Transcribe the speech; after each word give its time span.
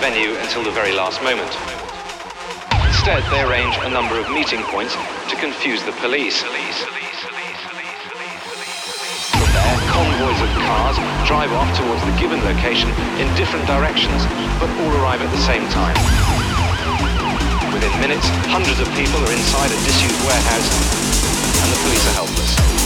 venue 0.00 0.36
until 0.44 0.62
the 0.62 0.70
very 0.70 0.92
last 0.92 1.22
moment. 1.22 1.48
Instead, 2.88 3.22
they 3.30 3.40
arrange 3.42 3.76
a 3.80 3.90
number 3.90 4.18
of 4.20 4.28
meeting 4.30 4.60
points 4.68 4.94
to 5.30 5.36
confuse 5.36 5.82
the 5.84 5.92
police. 6.02 6.42
From 9.32 9.50
there, 9.52 9.78
convoys 9.88 10.40
of 10.42 10.50
cars 10.68 10.96
drive 11.24 11.52
off 11.52 11.70
towards 11.76 12.02
the 12.04 12.14
given 12.20 12.42
location 12.44 12.90
in 13.20 13.26
different 13.36 13.66
directions, 13.66 14.26
but 14.60 14.68
all 14.80 14.92
arrive 15.00 15.22
at 15.22 15.30
the 15.30 15.42
same 15.48 15.64
time. 15.72 15.96
Within 17.72 17.92
minutes, 18.00 18.26
hundreds 18.52 18.80
of 18.80 18.88
people 18.96 19.20
are 19.22 19.32
inside 19.32 19.70
a 19.70 19.78
disused 19.84 20.20
warehouse, 20.24 20.68
and 21.62 21.68
the 21.72 21.78
police 21.84 22.04
are 22.10 22.16
helpless. 22.26 22.85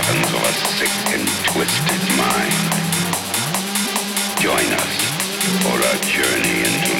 Weapons 0.00 0.32
of 0.32 0.42
a 0.42 0.52
sick 0.52 0.94
and 1.12 1.28
twisted 1.44 2.02
mind. 2.16 2.56
Join 4.40 4.72
us 4.72 4.96
for 5.60 5.76
a 5.76 5.96
journey 6.08 6.60
into 6.64 6.99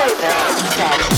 program 0.00 1.09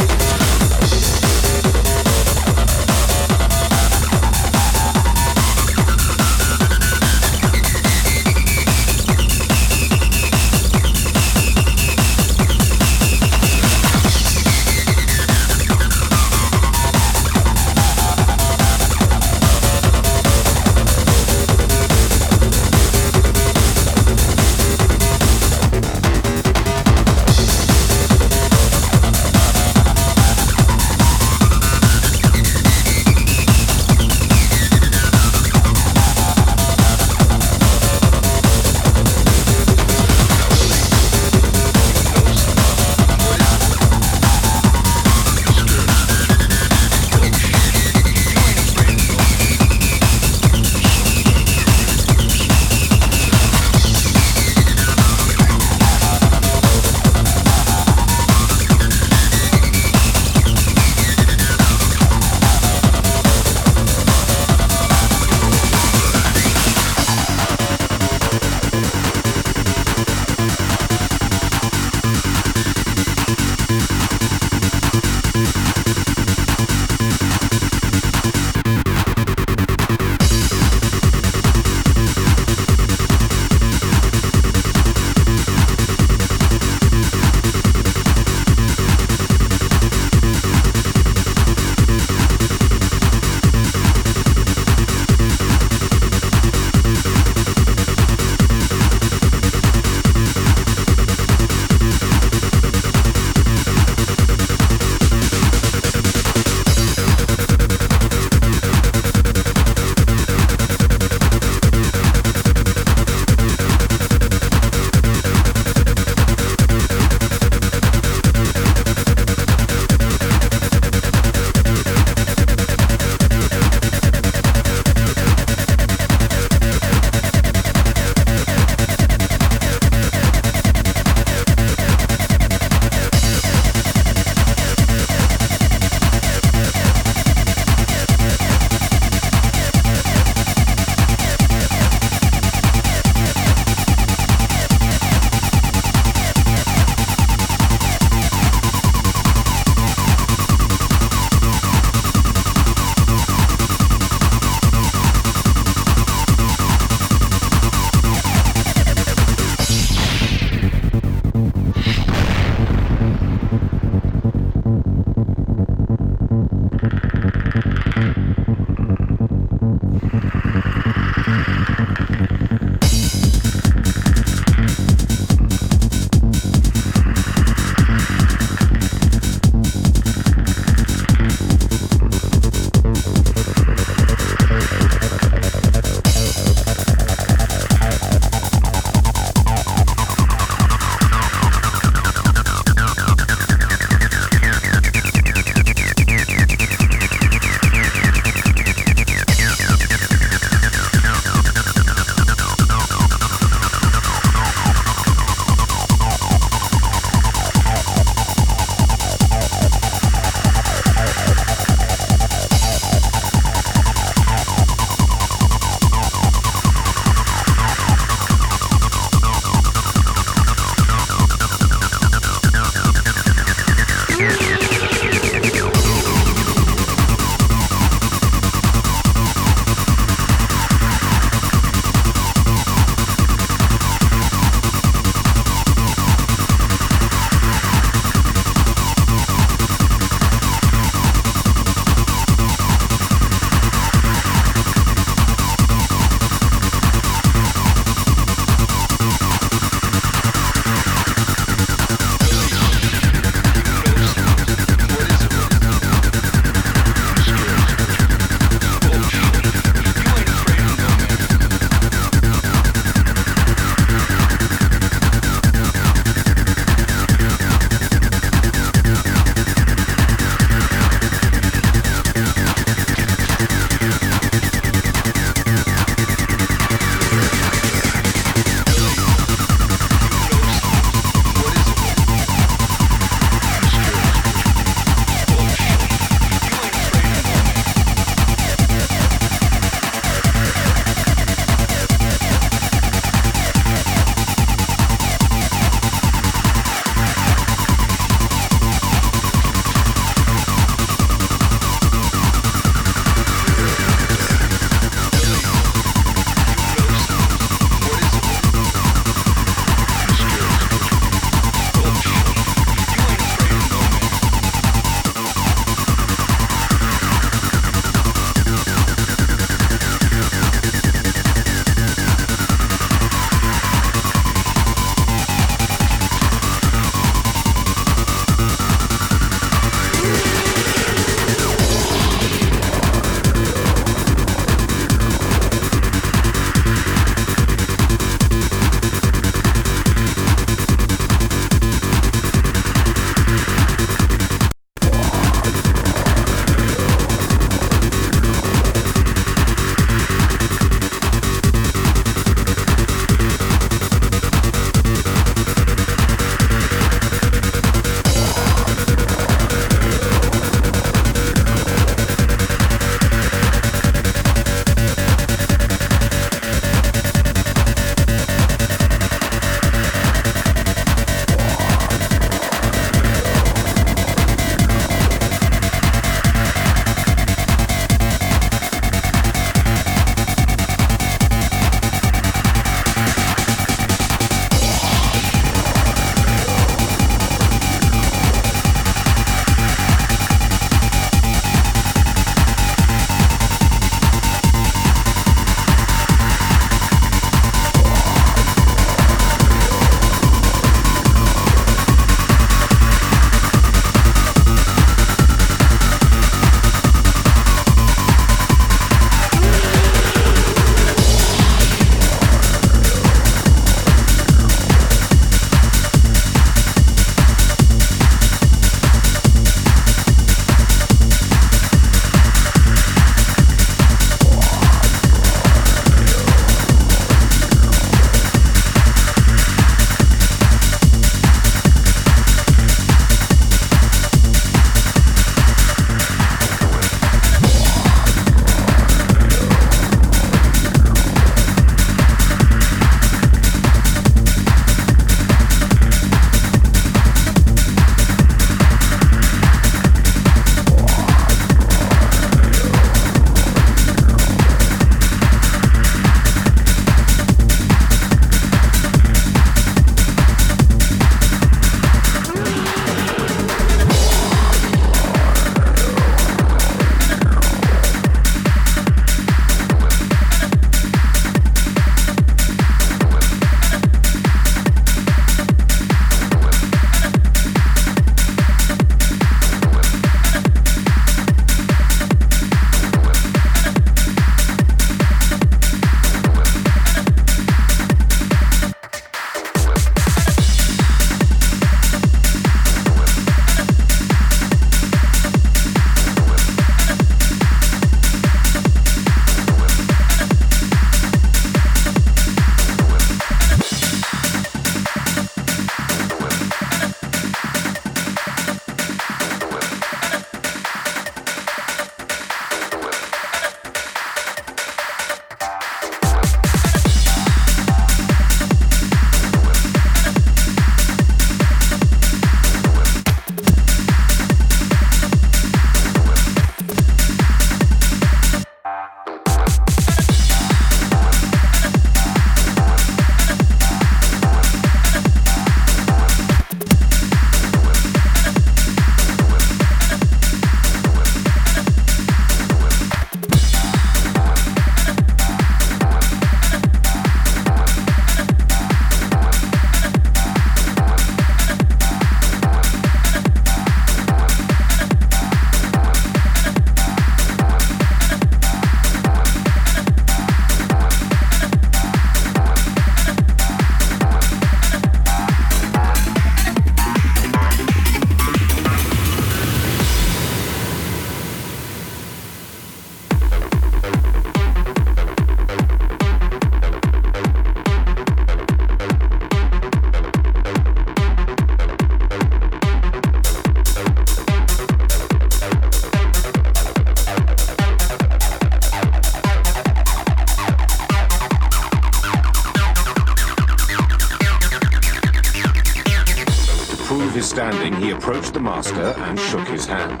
master 598.48 598.94
and 599.00 599.20
shook 599.20 599.46
his 599.46 599.66
hand. 599.66 600.00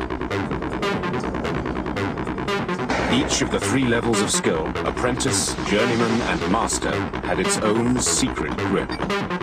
Each 3.12 3.42
of 3.42 3.50
the 3.50 3.60
three 3.60 3.84
levels 3.84 4.22
of 4.22 4.30
skill, 4.30 4.66
apprentice, 4.86 5.54
journeyman, 5.66 6.20
and 6.32 6.40
master, 6.50 6.94
had 7.28 7.40
its 7.40 7.58
own 7.58 8.00
secret 8.00 8.56
grip. 8.56 8.88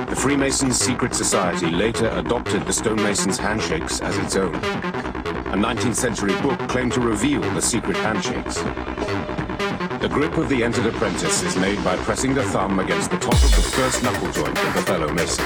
The 0.09 0.15
Freemasons' 0.15 0.79
secret 0.79 1.13
society 1.13 1.69
later 1.69 2.07
adopted 2.15 2.65
the 2.65 2.73
stonemasons' 2.73 3.37
handshakes 3.37 4.01
as 4.01 4.17
its 4.17 4.35
own. 4.35 4.55
A 4.55 5.57
19th 5.67 5.95
century 5.95 6.33
book 6.41 6.57
claimed 6.67 6.93
to 6.93 7.01
reveal 7.01 7.41
the 7.41 7.61
secret 7.61 7.97
handshakes. 7.97 8.57
The 10.05 10.13
grip 10.13 10.37
of 10.37 10.49
the 10.49 10.63
entered 10.63 10.85
apprentice 10.85 11.41
is 11.41 11.57
made 11.57 11.83
by 11.83 11.95
pressing 11.97 12.35
the 12.35 12.43
thumb 12.53 12.77
against 12.77 13.09
the 13.09 13.17
top 13.17 13.33
of 13.33 13.49
the 13.57 13.65
first 13.73 14.03
knuckle 14.03 14.31
joint 14.31 14.53
of 14.53 14.73
the 14.75 14.83
fellow 14.83 15.11
mason. 15.11 15.43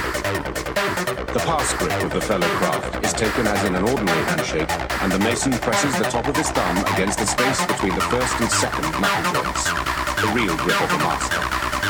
The 1.32 1.40
pass 1.48 1.72
grip 1.80 1.96
of 2.04 2.12
the 2.12 2.20
fellow 2.20 2.46
craft 2.60 3.02
is 3.02 3.14
taken 3.14 3.46
as 3.46 3.64
in 3.64 3.74
an 3.74 3.88
ordinary 3.88 4.22
handshake, 4.28 4.68
and 5.00 5.10
the 5.10 5.18
mason 5.20 5.52
presses 5.64 5.96
the 5.96 6.04
top 6.04 6.28
of 6.28 6.36
his 6.36 6.50
thumb 6.50 6.76
against 6.92 7.18
the 7.18 7.24
space 7.24 7.64
between 7.64 7.94
the 7.94 8.04
first 8.12 8.38
and 8.38 8.52
second 8.52 8.84
knuckle 9.00 9.40
joints. 9.40 9.64
The 10.20 10.28
real 10.36 10.54
grip 10.58 10.76
of 10.76 10.90
the 10.92 11.00
master. 11.08 11.40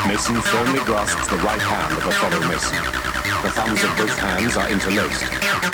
Mason 0.07 0.39
firmly 0.39 0.79
grasps 0.87 1.27
the 1.27 1.43
right 1.43 1.59
hand 1.59 1.91
of 1.91 2.07
a 2.07 2.11
fellow 2.23 2.39
mason. 2.47 2.79
The 3.43 3.51
thumbs 3.51 3.83
of 3.83 3.91
both 3.99 4.17
hands 4.17 4.55
are 4.55 4.71
interlaced. 4.71 5.27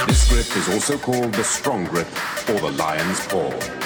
This 0.10 0.26
grip 0.34 0.50
is 0.58 0.68
also 0.74 0.98
called 0.98 1.32
the 1.36 1.44
strong 1.44 1.86
grip 1.86 2.10
or 2.50 2.58
the 2.58 2.72
lion's 2.72 3.22
paw. 3.28 3.77